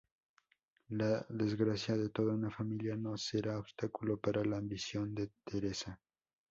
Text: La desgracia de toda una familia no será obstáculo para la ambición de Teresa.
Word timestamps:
La 0.89 1.23
desgracia 1.29 1.95
de 1.95 2.09
toda 2.09 2.33
una 2.33 2.49
familia 2.49 2.95
no 2.95 3.15
será 3.19 3.59
obstáculo 3.59 4.17
para 4.17 4.43
la 4.43 4.57
ambición 4.57 5.13
de 5.13 5.29
Teresa. 5.43 6.01